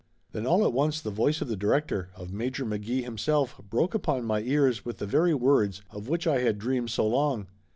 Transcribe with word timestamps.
Then 0.31 0.47
all 0.47 0.65
at 0.65 0.73
once 0.73 0.99
the 0.99 1.11
voice 1.11 1.41
of 1.43 1.47
the 1.47 1.55
director, 1.55 2.09
of 2.15 2.33
Major 2.33 2.65
McGee 2.65 3.03
himself, 3.03 3.61
broke 3.69 3.93
upon 3.93 4.25
my 4.25 4.41
ears 4.41 4.83
with 4.83 4.97
the 4.97 5.05
very 5.05 5.35
words 5.35 5.83
of 5.91 6.09
which 6.09 6.25
I 6.25 6.39
had 6.39 6.57
dreamed 6.57 6.89
so 6.89 7.05
long. 7.05 7.45